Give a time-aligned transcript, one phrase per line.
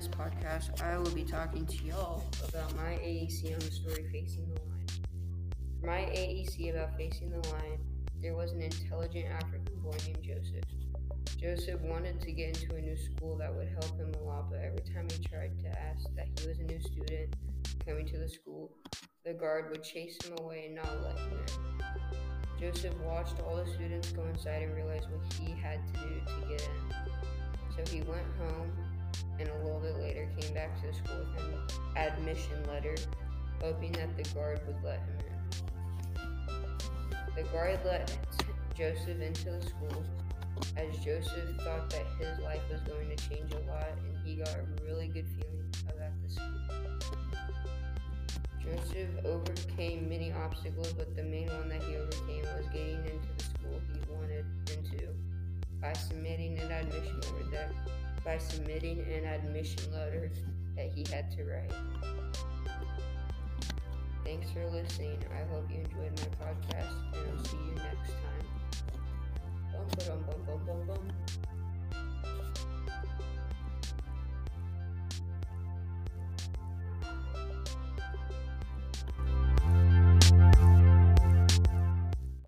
[0.00, 4.48] This podcast, I will be talking to y'all about my AEC on the story Facing
[4.48, 4.86] the Line.
[5.78, 7.78] For my AEC about Facing the Line,
[8.22, 10.64] there was an intelligent African boy named Joseph.
[11.38, 14.60] Joseph wanted to get into a new school that would help him a lot, but
[14.60, 17.36] every time he tried to ask that he was a new student
[17.86, 18.72] coming to the school,
[19.26, 21.40] the guard would chase him away and not let him
[22.58, 22.72] in.
[22.72, 26.48] Joseph watched all the students go inside and realized what he had to do to
[26.48, 27.84] get in.
[27.84, 28.72] So he went home
[29.38, 31.54] and a little bit later came back to the school with an
[31.96, 32.94] admission letter,
[33.62, 35.30] hoping that the guard would let him in.
[37.36, 38.16] The guard let
[38.76, 40.04] Joseph into the school
[40.76, 44.48] as Joseph thought that his life was going to change a lot and he got
[44.48, 46.60] a really good feeling about the school.
[48.62, 53.44] Joseph overcame many obstacles, but the main one that he overcame was getting into the
[53.44, 55.08] school he wanted into
[55.80, 57.59] by submitting an admission letter
[58.24, 60.30] by submitting an admission letter
[60.76, 61.72] that he had to write.
[64.24, 65.18] Thanks for listening.
[65.32, 68.44] I hope you enjoyed my podcast, and I'll see you next time.
[69.72, 70.49] Bum, bum, bum, bum.